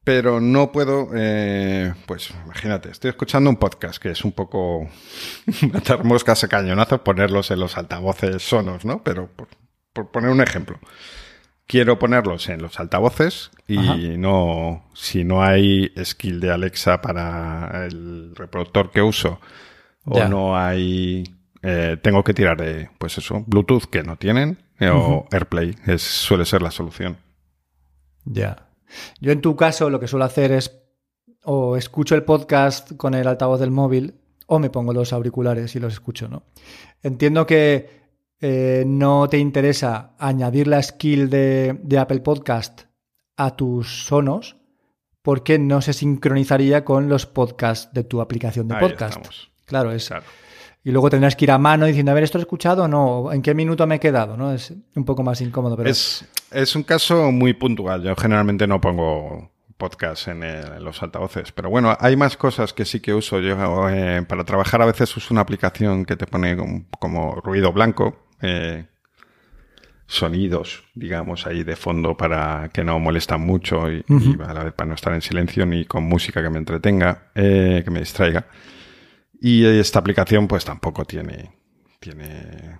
[0.06, 4.88] pero no puedo, eh, pues imagínate, estoy escuchando un podcast que es un poco
[5.72, 9.02] matar moscas a cañonazos, ponerlos en los altavoces Sonos, ¿no?
[9.02, 9.48] Pero por,
[9.92, 10.78] por poner un ejemplo.
[11.66, 13.96] Quiero ponerlos en los altavoces y Ajá.
[13.96, 19.40] no, si no hay skill de Alexa para el reproductor que uso,
[20.04, 20.28] o Ya.
[20.28, 21.24] no hay
[21.62, 26.02] eh, tengo que tirar de pues eso Bluetooth que no tienen eh, o AirPlay es,
[26.02, 27.16] suele ser la solución
[28.24, 28.65] Ya.
[29.20, 30.80] Yo en tu caso lo que suelo hacer es
[31.44, 34.14] o escucho el podcast con el altavoz del móvil
[34.46, 36.44] o me pongo los auriculares y los escucho, ¿no?
[37.02, 38.06] Entiendo que
[38.40, 42.82] eh, no te interesa añadir la skill de, de Apple Podcast
[43.36, 44.56] a tus sonos
[45.22, 49.16] porque no se sincronizaría con los podcasts de tu aplicación de Ahí podcast.
[49.16, 49.52] estamos.
[49.64, 50.06] Claro, es.
[50.06, 50.24] Claro.
[50.86, 52.88] Y luego tendrás que ir a mano diciendo, a ver, ¿esto lo he escuchado o
[52.88, 53.32] no?
[53.32, 54.36] ¿En qué minuto me he quedado?
[54.36, 54.52] ¿no?
[54.52, 55.90] Es un poco más incómodo, pero...
[55.90, 61.02] es, es un caso muy puntual yo generalmente no pongo podcast en, el- en los
[61.02, 64.86] altavoces pero bueno hay más cosas que sí que uso yo eh, para trabajar a
[64.86, 68.86] veces uso una aplicación que te pone como, como ruido blanco eh,
[70.06, 74.72] sonidos, digamos, ahí de fondo para que no molestan mucho y, y a la vez
[74.72, 78.46] para no estar en silencio ni con música que me entretenga, eh, que me distraiga.
[79.40, 81.50] Y esta aplicación pues tampoco tiene,
[82.00, 82.78] tiene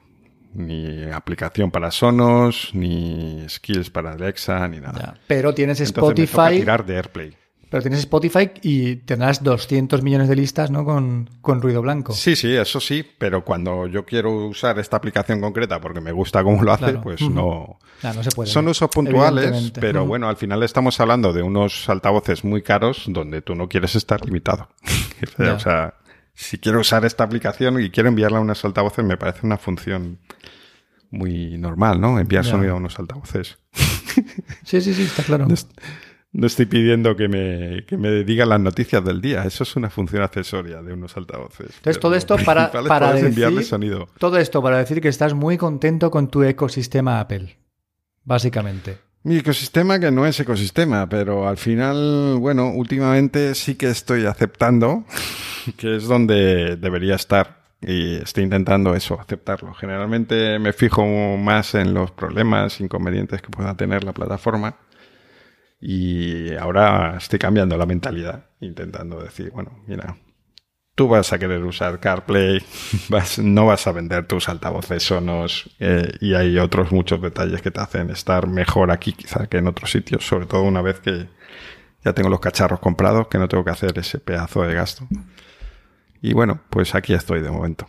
[0.54, 4.98] ni aplicación para Sonos, ni skills para Alexa, ni nada.
[4.98, 5.20] Ya.
[5.26, 7.36] Pero tienes Entonces me toca Spotify, tirar de AirPlay.
[7.68, 10.82] pero tienes Spotify y tendrás 200 millones de listas, ¿no?
[10.84, 12.14] Con, con ruido blanco.
[12.14, 16.42] Sí, sí, eso sí, pero cuando yo quiero usar esta aplicación concreta porque me gusta
[16.42, 17.00] cómo lo hace, Claro.
[17.02, 18.48] pues no, no se puede.
[18.50, 23.42] Son usos puntuales, pero bueno, al final estamos hablando de unos altavoces muy caros donde
[23.42, 24.68] tú no quieres estar limitado.
[25.38, 25.94] O sea,
[26.36, 30.18] si quiero usar esta aplicación y quiero enviarla a unos altavoces, me parece una función
[31.10, 32.18] muy normal, ¿no?
[32.18, 33.58] Enviar sonido a unos altavoces.
[34.64, 35.46] Sí, sí, sí, está claro.
[35.46, 35.70] No, est-
[36.32, 39.44] no estoy pidiendo que me, que me digan las noticias del día.
[39.44, 41.68] Eso es una función accesoria de unos altavoces.
[41.76, 43.28] Entonces, todo esto para, para decir...
[43.28, 44.08] enviarle sonido.
[44.18, 47.58] Todo esto para decir que estás muy contento con tu ecosistema Apple.
[48.24, 48.98] Básicamente.
[49.22, 55.04] Mi ecosistema que no es ecosistema, pero al final, bueno, últimamente sí que estoy aceptando
[55.76, 59.74] que es donde debería estar y estoy intentando eso, aceptarlo.
[59.74, 61.04] Generalmente me fijo
[61.36, 64.76] más en los problemas, inconvenientes que pueda tener la plataforma
[65.80, 70.16] y ahora estoy cambiando la mentalidad, intentando decir, bueno, mira,
[70.94, 72.62] tú vas a querer usar CarPlay,
[73.08, 77.70] vas, no vas a vender tus altavoces sonos eh, y hay otros muchos detalles que
[77.70, 81.28] te hacen estar mejor aquí quizá que en otros sitios, sobre todo una vez que
[82.04, 85.06] ya tengo los cacharros comprados, que no tengo que hacer ese pedazo de gasto.
[86.22, 87.86] Y bueno, pues aquí estoy de momento.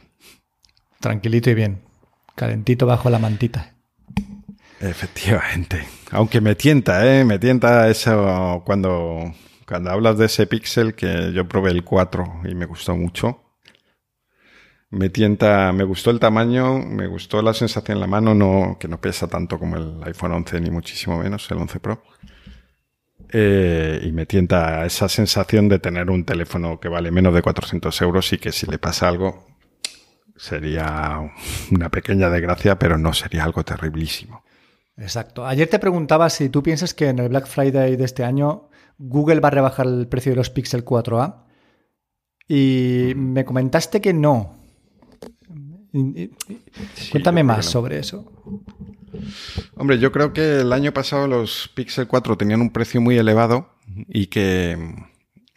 [0.99, 1.81] Tranquilito y bien,
[2.35, 3.73] calentito bajo la mantita.
[4.79, 5.87] Efectivamente.
[6.11, 7.25] Aunque me tienta, ¿eh?
[7.25, 9.33] Me tienta eso cuando
[9.67, 13.43] cuando hablas de ese Pixel que yo probé el 4 y me gustó mucho.
[14.89, 18.87] Me tienta, me gustó el tamaño, me gustó la sensación en la mano, no, que
[18.87, 22.01] no pesa tanto como el iPhone 11 ni muchísimo menos, el 11 Pro.
[23.31, 28.01] Eh, y me tienta esa sensación de tener un teléfono que vale menos de 400
[28.01, 29.45] euros y que si le pasa algo
[30.37, 31.19] sería
[31.71, 34.43] una pequeña desgracia, pero no sería algo terriblísimo.
[34.95, 35.45] Exacto.
[35.45, 39.39] Ayer te preguntaba si tú piensas que en el Black Friday de este año Google
[39.39, 41.43] va a rebajar el precio de los Pixel 4a.
[42.47, 44.55] Y me comentaste que no.
[47.11, 48.31] Cuéntame más sobre eso.
[49.75, 53.69] Hombre, yo creo que el año pasado los Pixel 4 tenían un precio muy elevado
[54.07, 54.77] y que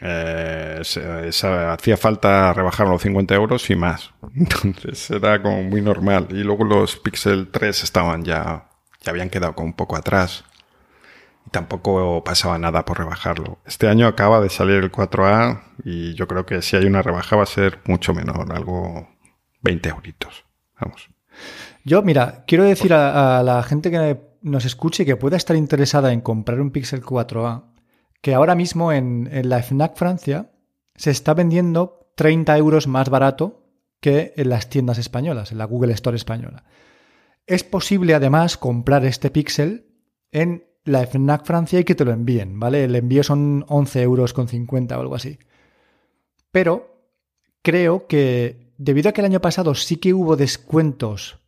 [0.00, 4.10] eh, hacía falta rebajar los 50 euros y más.
[4.34, 6.28] Entonces era como muy normal.
[6.30, 8.68] Y luego los Pixel 3 estaban ya,
[9.02, 10.44] ya habían quedado como un poco atrás
[11.50, 13.58] tampoco pasaba nada por rebajarlo.
[13.66, 17.36] Este año acaba de salir el 4A y yo creo que si hay una rebaja
[17.36, 19.08] va a ser mucho menor, algo
[19.62, 20.44] 20 euritos.
[20.80, 21.10] Vamos.
[21.90, 26.12] Yo, mira, quiero decir a, la gente que nos escuche y que pueda estar interesada
[26.12, 27.64] en comprar un Pixel 4A,
[28.22, 30.52] que ahora mismo en, en la FNAC Francia
[30.94, 33.64] se está vendiendo 30 euros más barato
[33.98, 36.62] que en las tiendas españolas, en la Google Store española.
[37.48, 39.88] Es posible además comprar este Pixel
[40.30, 42.84] en la FNAC Francia y que te lo envíen, ¿vale?
[42.84, 45.40] El envío son 11 euros con 50 o algo así.
[46.52, 47.02] Pero
[47.62, 51.39] creo que debido a que el año pasado sí que hubo descuentos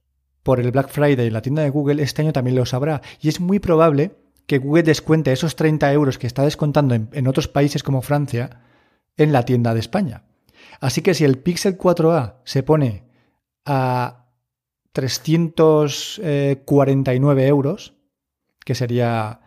[0.43, 3.03] por el Black Friday en la tienda de Google, este año también los habrá.
[3.21, 4.13] Y es muy probable
[4.47, 8.61] que Google descuente esos 30 euros que está descontando en, otros países como Francia
[9.17, 10.23] en la tienda de España.
[10.81, 13.05] Así que si el Pixel 4A se pone
[13.65, 14.27] a
[14.93, 17.95] 349 euros,
[18.65, 19.39] que sería...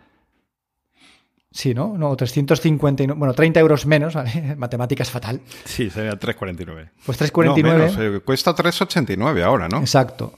[1.51, 1.97] Sí, ¿no?
[1.97, 4.55] No, 359, bueno, 30 euros menos, ¿vale?
[4.57, 5.39] Matemática es fatal.
[5.63, 6.91] Sí, sería 3,49.
[7.05, 7.63] Pues 3,49.
[7.63, 9.79] No, eh, cuesta 3,89 ahora, ¿no?
[9.79, 10.37] Exacto.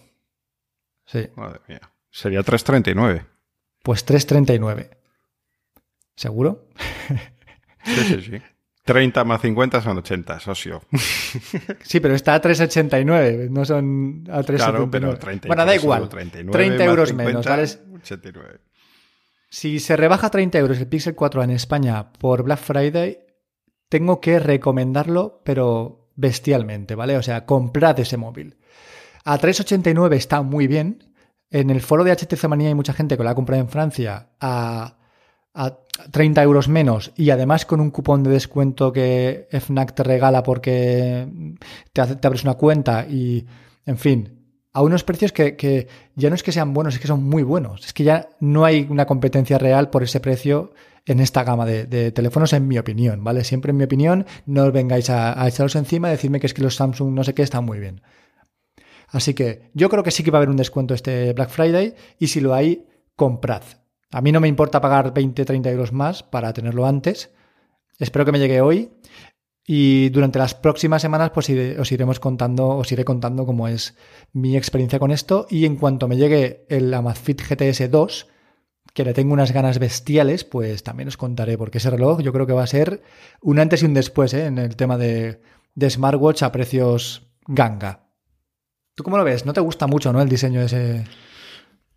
[1.08, 1.28] Sí.
[1.36, 1.82] Madre mía.
[2.12, 3.26] Sería 3,39.
[3.82, 4.90] Pues 3,39.
[6.16, 6.68] ¿Seguro?
[7.84, 8.42] Sí, sí, sí.
[8.84, 10.82] 30 más 50 son 80, socio.
[11.82, 14.56] Sí, pero está a 3,89, no son a 3,79.
[14.56, 16.10] Claro, pero 30, bueno, da igual.
[16.10, 17.64] 30 euros menos, ¿vale?
[17.64, 18.60] 89.
[19.50, 23.20] Si se rebaja 30 euros el Pixel 4 en España por Black Friday,
[23.90, 27.18] tengo que recomendarlo, pero bestialmente, ¿vale?
[27.18, 28.58] O sea, comprad ese móvil.
[29.30, 31.04] A 3,89 está muy bien.
[31.50, 34.30] En el foro de HTC Manía hay mucha gente que lo ha comprado en Francia
[34.40, 34.96] a,
[35.54, 35.80] a
[36.12, 41.28] 30 euros menos y además con un cupón de descuento que FNAC te regala porque
[41.92, 43.46] te, te abres una cuenta y,
[43.86, 47.22] en fin, a unos precios que, ya no es que sean buenos, es que son
[47.22, 47.86] muy buenos.
[47.86, 50.72] Es que ya no hay una competencia real por ese precio
[51.06, 53.44] en esta gama de, teléfonos, en mi opinión, ¿vale?
[53.44, 56.54] Siempre en mi opinión, no os vengáis a, a echaros encima y decirme que es
[56.54, 58.02] que los Samsung no sé qué están muy bien.
[59.08, 61.96] Así que yo creo que sí que va a haber un descuento este Black Friday
[62.20, 63.64] y si lo hay, comprad.
[64.12, 67.32] A mí no me importa pagar 20, 30 euros más para tenerlo antes.
[68.00, 68.92] Espero que me llegue hoy
[69.66, 73.96] y durante las próximas semanas pues os iremos contando, os iré contando cómo es
[74.32, 78.28] mi experiencia con esto y en cuanto me llegue el Amazfit GTS 2,
[78.94, 82.48] que le tengo unas ganas bestiales, pues también os contaré porque ese reloj yo creo
[82.48, 83.02] que va a ser
[83.42, 84.46] un antes y un después ¿eh?
[84.46, 85.42] en el tema de,
[85.76, 88.07] de smartwatch a precios ganga.
[88.98, 89.46] ¿Tú cómo lo ves?
[89.46, 90.24] ¿No te gusta mucho ¿no?
[90.24, 91.04] el diseño de ese...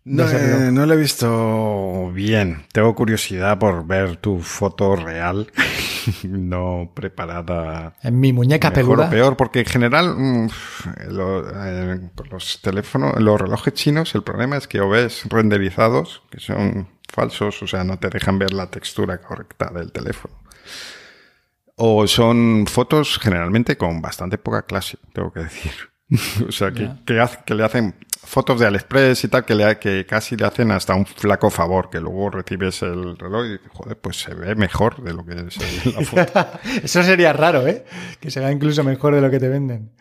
[0.03, 0.23] No,
[0.71, 2.65] no, lo he visto bien.
[2.71, 5.51] Tengo curiosidad por ver tu foto real,
[6.23, 7.95] no preparada.
[8.03, 9.07] En mi muñeca mejor peluda.
[9.07, 10.49] O peor, porque en general mm,
[11.09, 16.87] eh, los teléfonos, los relojes chinos, el problema es que o ves renderizados, que son
[17.11, 20.35] falsos, o sea, no te dejan ver la textura correcta del teléfono.
[21.75, 25.90] O son fotos generalmente con bastante poca clase, tengo que decir.
[26.47, 30.35] o sea, que, que, le hacen fotos de AliExpress y tal que, le, que casi
[30.35, 34.33] le hacen hasta un flaco favor, que luego recibes el reloj y joder, pues se
[34.33, 36.59] ve mejor de lo que se ve en la foto.
[36.83, 37.85] Eso sería raro, ¿eh?
[38.19, 39.91] Que se vea incluso mejor de lo que te venden.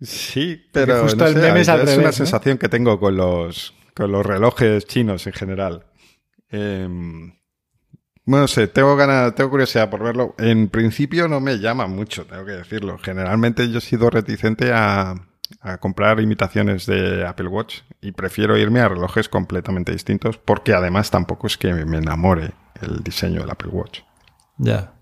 [0.00, 4.86] Sí, pero justo el meme es, una sensación que tengo con los, con los relojes
[4.86, 5.86] chinos en general.
[6.50, 6.88] Eh,
[8.26, 10.34] no sé, tengo ganas, tengo curiosidad por verlo.
[10.38, 12.98] En principio no me llama mucho, tengo que decirlo.
[12.98, 15.14] Generalmente yo he sido reticente a,
[15.80, 21.46] comprar imitaciones de Apple Watch y prefiero irme a relojes completamente distintos porque además tampoco
[21.46, 24.00] es que me enamore el diseño del Apple Watch.
[24.56, 24.94] Ya.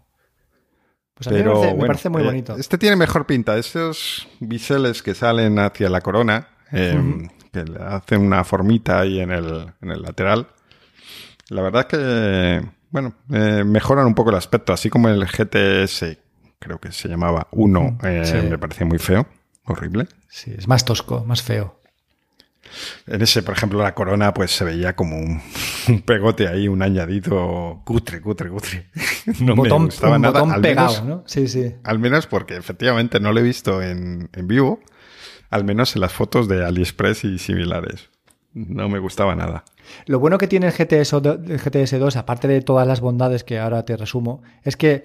[1.14, 2.56] Pues a mí me, parece, muy eh, bonito.
[2.56, 3.56] Este tiene mejor pinta.
[3.56, 9.30] Esos biseles que salen hacia la corona, em, que le hacen una formita ahí en
[9.30, 10.48] el, en el lateral.
[11.48, 16.18] La verdad es que bueno, eh, mejoran un poco el aspecto, así como el GTS,
[16.58, 19.26] creo que se llamaba 1, mm, eh, me parecía muy feo,
[19.64, 20.06] horrible.
[20.28, 21.80] Sí, es más tosco, más feo.
[23.06, 25.42] En ese, por ejemplo, la corona, pues se veía como un,
[26.06, 28.86] pegote ahí, un añadido cutre, cutre, cutre.
[29.40, 30.42] No botón, me gustaba nada.
[30.42, 31.24] Botón pegado, ¿no?
[31.26, 31.74] Sí, sí.
[31.84, 34.80] Al menos porque efectivamente no lo he visto en, en vivo,
[35.50, 38.11] al menos en las fotos de AliExpress y similares.
[38.54, 39.64] No me gustaba nada.
[40.06, 43.58] Lo bueno que tiene el GTS, el GTS 2, aparte de todas las bondades que
[43.58, 45.04] ahora te resumo, es que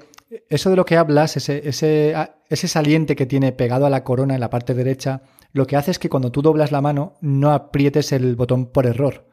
[0.49, 2.13] eso de lo que hablas, ese, ese,
[2.49, 5.21] ese saliente que tiene pegado a la corona en la parte derecha,
[5.53, 8.85] lo que hace es que cuando tú doblas la mano no aprietes el botón por
[8.85, 9.25] error.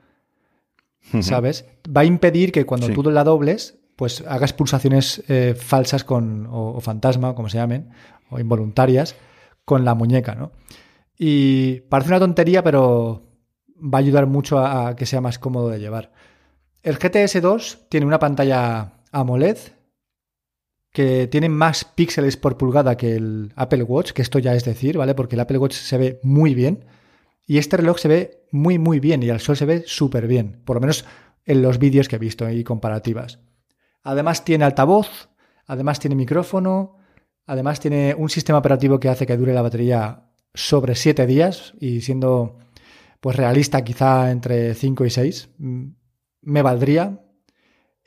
[1.20, 1.66] ¿Sabes?
[1.86, 6.80] Va a impedir que cuando tú la dobles, pues hagas pulsaciones eh, falsas con, o,
[6.80, 7.90] fantasma, como se llamen,
[8.30, 9.14] o involuntarias,
[9.66, 10.52] con la muñeca, ¿no?
[11.18, 13.22] Y parece una tontería, pero
[13.76, 16.12] va a ayudar mucho a, que sea más cómodo de llevar.
[16.82, 19.58] El GTS 2 tiene una pantalla AMOLED
[20.92, 24.96] que tiene más píxeles por pulgada que el Apple Watch, que esto ya es decir,
[24.96, 25.14] ¿vale?
[25.14, 26.84] Porque el Apple Watch se ve muy bien
[27.46, 30.62] y este reloj se ve muy, muy bien y al sol se ve súper bien,
[30.64, 31.04] por lo menos
[31.44, 33.40] en los vídeos que he visto y comparativas.
[34.02, 35.28] Además tiene altavoz,
[35.66, 36.96] además tiene micrófono,
[37.46, 42.02] además tiene un sistema operativo que hace que dure la batería sobre 7 días y
[42.02, 42.58] siendo
[43.24, 45.84] pues realista, quizá entre 5 y 6, mm,
[46.42, 47.22] me valdría.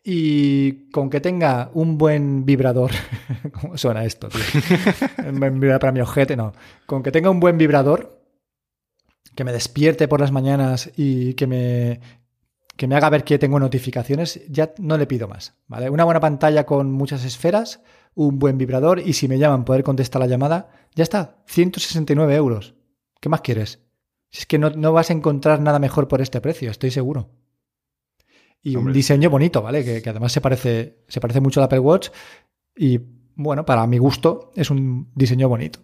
[0.03, 2.91] Y con que tenga un buen vibrador,
[3.51, 4.29] ¿cómo suena esto?
[5.79, 6.53] para mi ojete, no.
[6.85, 8.21] Con que tenga un buen vibrador,
[9.33, 11.99] que me despierte por las mañanas y que me,
[12.75, 15.55] que me haga ver que tengo notificaciones, ya no le pido más.
[15.65, 15.89] ¿vale?
[15.89, 17.81] Una buena pantalla con muchas esferas,
[18.13, 22.75] un buen vibrador y si me llaman poder contestar la llamada, ya está, 169 euros.
[23.19, 23.86] ¿Qué más quieres?
[24.37, 27.27] Si es que no, vas a encontrar nada mejor por este precio, estoy seguro.
[28.61, 29.83] Y un diseño bonito, ¿vale?
[29.83, 32.09] Que, además se parece, se parece mucho al Apple Watch.
[32.75, 32.99] Y
[33.33, 35.79] bueno, para mi gusto, es un diseño bonito.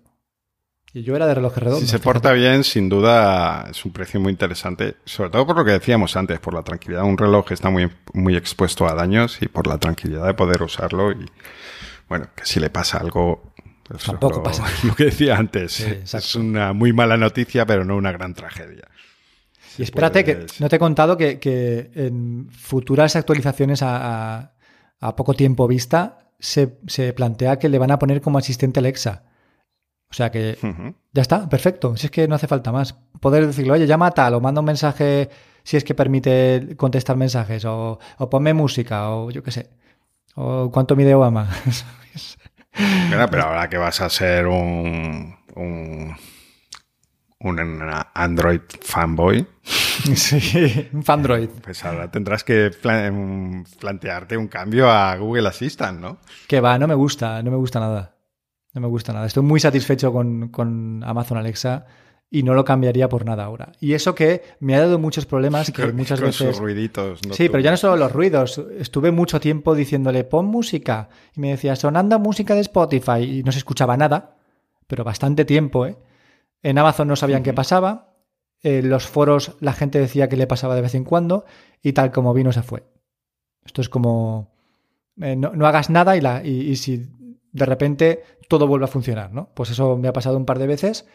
[0.94, 1.89] Y yo era de relojes redondos.
[1.89, 4.98] Si se porta bien, sin duda es un precio muy interesante.
[5.04, 7.06] Sobre todo por lo que decíamos antes, por la tranquilidad.
[7.06, 11.12] Un reloj está muy, muy expuesto a daños y por la tranquilidad de poder usarlo.
[11.12, 11.26] Y
[12.08, 13.56] bueno, que si le pasa algo,
[14.06, 14.66] Tampoco pasa.
[14.84, 15.80] Lo que decía antes.
[15.80, 18.88] es una muy mala noticia, pero no una gran tragedia.
[19.78, 24.52] Y espérate, que no te he contado que, en futuras actualizaciones a,
[25.16, 26.68] poco tiempo vista se,
[27.14, 29.24] plantea que le van a poner como asistente Alexa.
[30.10, 30.58] O sea que
[31.12, 31.98] ya está, perfecto.
[31.98, 32.94] Si es que no hace falta más.
[33.20, 35.30] Poder decirle, oye, llama a tal, o manda un mensaje
[35.64, 39.70] si es que permite contestar mensajes, o, o ponme música, o yo qué sé.
[40.36, 41.50] O cuánto mide Obama.
[42.74, 46.16] pero ahora que vas a ser un, un,
[47.40, 49.48] un Android fanboy.
[50.16, 51.50] Sí, un Fandroid.
[51.64, 52.72] Pues ahora tendrás que
[53.80, 56.18] plantearte un cambio a Google Assistant, ¿no?
[56.48, 58.16] Que va, no me gusta, no me gusta nada.
[58.74, 59.28] No me gusta nada.
[59.28, 61.86] Estoy muy satisfecho con, con Amazon Alexa
[62.30, 63.74] y no lo cambiaría por nada ahora.
[63.80, 66.58] Y eso que me ha dado muchos problemas que muchas veces...
[66.58, 67.20] ruiditos.
[67.32, 68.60] sí, pero ya no solo los ruidos.
[68.80, 71.10] Estuve mucho tiempo diciéndole, pon música.
[71.36, 73.22] Y me decía, sonando música de Spotify.
[73.22, 74.36] Y no se escuchaba nada,
[74.88, 75.96] pero bastante tiempo, ¿eh?
[76.64, 78.16] En Amazon no sabían qué pasaba.
[78.64, 81.46] En los foros la gente decía que le pasaba de vez en cuando.
[81.84, 82.84] Y tal como vino se fue.
[83.64, 84.52] Esto es como...
[85.22, 87.06] Eh, no, hagas nada y, la, y si
[87.52, 89.50] de repente todo vuelve a funcionar, ¿no?
[89.54, 91.06] Pues eso me ha pasado un par de veces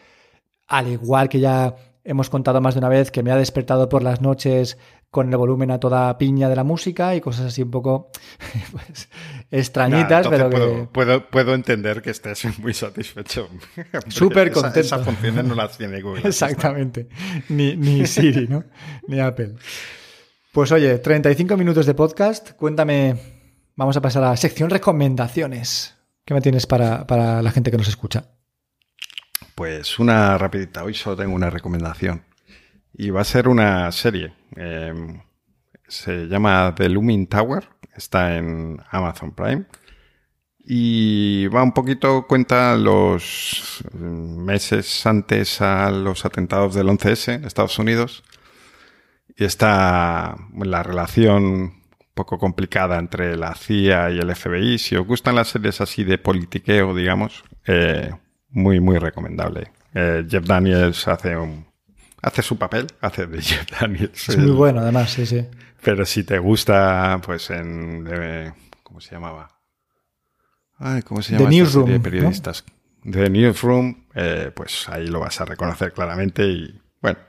[0.69, 4.03] al igual que ya hemos contado más de una vez que me ha despertado por
[4.03, 4.77] las noches
[5.09, 8.11] con el volumen a toda piña de la música y cosas así un poco
[8.71, 9.09] pues,
[9.49, 10.49] extrañitas, pero
[10.91, 13.49] puedo, puedo, entender que estés muy satisfecho.
[14.07, 14.79] Súper contento.
[14.79, 16.27] Esas funciones no las tiene Google.
[16.27, 17.09] Exactamente.
[17.49, 18.63] Ni, ni Siri, ¿no?
[19.07, 19.55] Ni Apple.
[20.51, 22.51] Pues oye, 35 minutos de podcast.
[22.51, 23.19] Cuéntame,
[23.75, 25.95] vamos a pasar a la sección recomendaciones.
[26.23, 28.38] ¿Qué me tienes para, para la gente que nos escucha?
[29.59, 32.23] Pues una rapidita, hoy solo tengo una recomendación.
[32.93, 34.31] Y va a ser una serie.
[34.55, 35.19] Eh,
[35.85, 37.67] se llama The Looming Tower.
[37.93, 39.65] Está en Amazon Prime.
[40.59, 47.77] Y va un poquito, cuenta los meses antes a los atentados del 11S en Estados
[47.79, 48.23] Unidos.
[49.35, 51.83] Y está la relación un
[52.13, 54.77] poco complicada entre la CIA y el FBI.
[54.77, 58.11] Si os gustan las series así de politiqueo, digamos, eh,
[58.49, 59.71] muy, muy recomendable.
[59.93, 61.65] Eh, Jeff Daniels hace un,
[62.21, 64.29] hace su papel, hace de Jeff Daniels.
[64.29, 65.45] Es muy bueno, además, sí, sí.
[65.81, 68.07] Pero si te gusta, pues en...
[68.11, 69.49] eh, ¿Cómo se llamaba?
[70.77, 71.49] Ay, ¿Cómo se The llama?
[71.49, 72.03] esta Newsroom, de ¿no?
[72.03, 72.65] periodistas?
[73.03, 77.19] The Newsroom, eh, pues ahí lo vas a reconocer claramente y, bueno,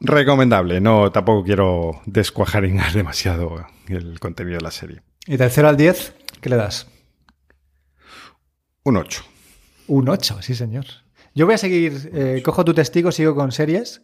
[0.00, 0.80] recomendable.
[0.80, 5.02] No, tampoco quiero descuajaringar demasiado el contenido de la serie.
[5.26, 6.86] Y del 0 al 10, ¿qué le das?
[8.84, 9.22] Un 8.
[9.90, 10.84] Un 8, sí, señor.
[11.34, 14.02] Yo voy a seguir, eh, cojo tu testigo, sigo con series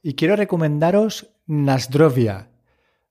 [0.00, 2.50] y quiero recomendaros Nasdrovia,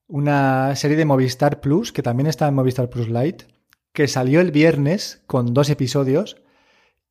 [0.06, 3.44] una serie de Movistar Plus, que también está en Movistar Plus Lite,
[3.92, 6.38] que salió el viernes con dos episodios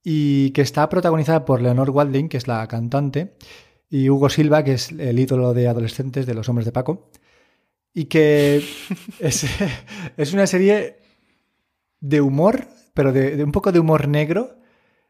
[0.04, 3.36] y que está protagonizada por Leonor Walding, que es la cantante,
[3.92, 7.12] y Hugo Silva, que es el ídolo de adolescentes de los hombres de Paco,
[7.94, 8.64] y que
[9.20, 9.46] es,
[10.18, 10.98] es una serie
[12.00, 14.63] de humor, pero de, de un poco de humor negro,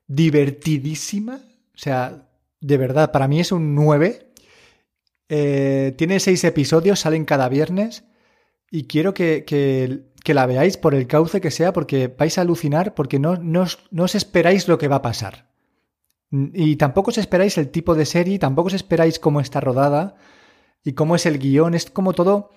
[0.07, 1.35] divertidísima.
[1.75, 2.27] O sea,
[2.61, 4.31] de verdad, para mí es un 9.
[5.29, 8.03] Eh, tiene seis episodios, salen cada viernes.
[8.71, 12.41] Y quiero que, que- que la veáis por el cauce que sea, porque vais a
[12.41, 15.49] alucinar, porque no, no os- no os esperáis lo que va a pasar.
[16.31, 20.15] Y tampoco os esperáis el tipo de serie, tampoco os esperáis cómo está rodada
[20.83, 21.73] y cómo es el guion.
[21.75, 22.51] Es como todo.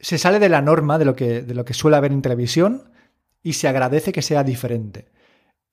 [0.00, 2.90] Se sale de la norma de lo que, de lo que suele haber en televisión
[3.42, 5.06] y se agradece que sea diferente.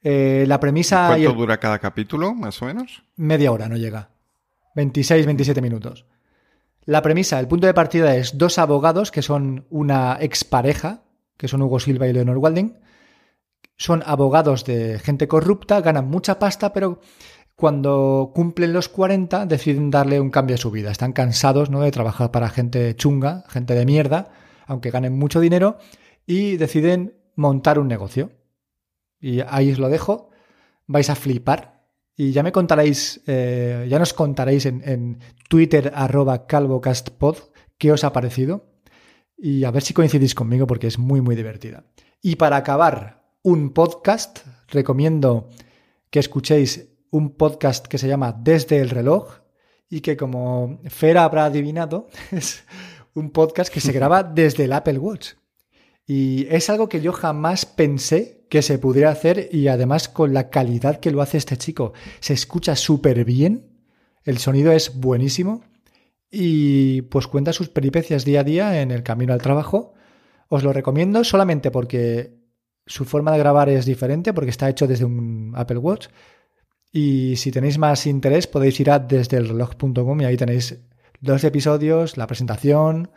[0.04, 1.06] Eh, la premisa.
[1.18, 3.04] y ¿Cuánto el- dura cada capítulo, más o menos?
[3.16, 4.10] media hora no llega.
[4.76, 6.06] 26, 27 minutos.
[6.86, 11.02] La premisa, el punto de partida es dos abogados que son una expareja,
[11.36, 12.78] que son Hugo Silva y Leonor Walding.
[13.76, 17.02] Son abogados de gente corrupta, ganan mucha pasta, pero
[17.56, 20.92] cuando cumplen los 40 deciden darle un cambio a su vida.
[20.92, 21.82] Están cansados ¿no?
[21.82, 24.30] de trabajar para gente chunga, gente de mierda,
[24.68, 25.78] aunque ganen mucho dinero,
[26.26, 28.32] y deciden montar un negocio.
[29.20, 30.30] Y ahí os lo dejo.
[30.86, 31.86] Vais a flipar.
[32.16, 37.38] Y ya me contaréis, eh, ya nos contaréis en, en Twitter arroba calvocastpod
[37.78, 38.74] qué os ha parecido.
[39.38, 41.86] Y a ver si coincidís conmigo porque es muy, muy divertida.
[42.22, 44.40] Y para acabar, un podcast.
[44.68, 45.50] Recomiendo
[46.10, 49.40] que escuchéis un podcast que se llama Desde el reloj
[49.90, 52.66] y que como Fer habrá adivinado, es
[53.14, 55.34] un podcast que se graba desde el Apple Watch.
[56.06, 60.50] Y es algo que yo jamás pensé que se pudiera hacer y además con la
[60.50, 61.94] calidad que lo hace este chico.
[62.20, 63.68] Se escucha súper bien,
[64.24, 65.64] el sonido es buenísimo
[66.30, 69.94] y pues cuenta sus peripecias día a día en el camino al trabajo.
[70.50, 72.38] Os lo recomiendo solamente porque
[72.86, 76.08] su forma de grabar es diferente, porque está hecho desde un Apple Watch.
[76.92, 80.80] Y si tenéis más interés podéis ir a desde el reloj.com y ahí tenéis
[81.20, 83.12] dos episodios, la presentación,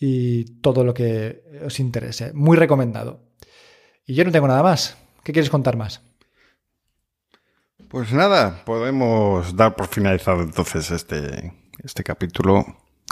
[0.00, 2.32] y todo lo que os interese.
[2.32, 3.29] Muy recomendado.
[4.10, 4.96] Y yo no tengo nada más.
[5.22, 6.02] ¿Qué quieres contar más?
[7.88, 11.52] Pues nada, podemos dar por finalizado entonces este,
[11.84, 12.66] este capítulo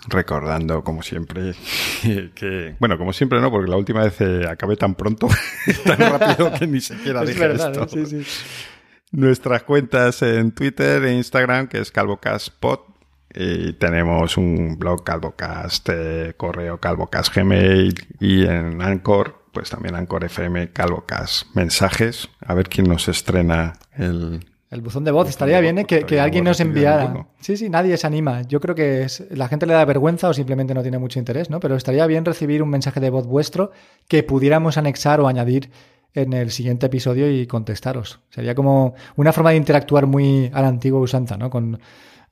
[0.09, 1.55] recordando, como siempre,
[2.35, 5.29] que, bueno, como siempre no, porque la última vez eh, acabé tan pronto,
[5.85, 7.87] tan rápido que ni siquiera Es dije verdad, esto.
[7.87, 8.25] sí, sí.
[9.13, 12.81] Nuestras cuentas en Twitter e Instagram, que es CalvoCastPod.
[13.33, 20.23] Y tenemos un blog Calvocast, eh, correo Calvocast Gmail y en Anchor, pues también Anchor
[20.25, 22.29] FM, Calvocast mensajes.
[22.47, 25.83] A ver quién nos estrena el, El buzón de voz Buzón estaría de bien voz,
[25.83, 25.87] ¿eh?
[25.87, 27.27] que, que alguien nos enviara.
[27.41, 28.43] Sí, sí, nadie se anima.
[28.43, 31.51] Yo creo que es- la gente le da vergüenza o simplemente no tiene mucho interés,
[31.51, 31.59] ¿no?
[31.59, 33.73] Pero estaría bien recibir un mensaje de voz vuestro
[34.07, 35.73] que pudiéramos anexar o añadir
[36.15, 38.21] en el siguiente episodio y contestaros.
[38.31, 41.51] Sería como una forma de interactuar muy a la antigua usanza, ¿no?
[41.51, 41.81] Con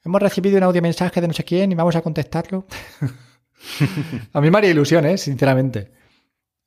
[0.05, 2.67] hemos recibido un audio mensaje de no sé quién y vamos a contestarlo.
[4.33, 5.19] a mí me haría ilusión, ¿eh?
[5.19, 5.91] Sinceramente.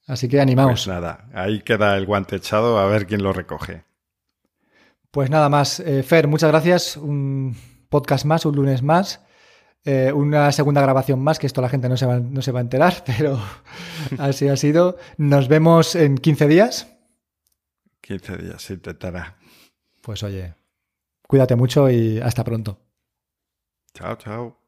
[0.10, 0.72] Así que animaos.
[0.72, 3.84] Pues nada, ahí queda el guante echado a ver quién lo recoge.
[5.12, 5.80] Pues nada más.
[5.80, 6.98] Eh, Fer, muchas gracias.
[6.98, 7.56] Un
[7.90, 9.24] podcast más, un lunes más.
[9.86, 12.60] Eh, una segunda grabación más, que esto la gente no se va, no se va
[12.60, 13.40] a enterar, pero
[14.18, 14.98] así ha sido.
[15.18, 16.88] Nos vemos en 15 días.
[18.02, 19.38] 15 días se intentará.
[20.02, 20.56] Pues oye,
[21.28, 22.80] cuídate mucho y hasta pronto.
[23.94, 24.59] Chao, chao.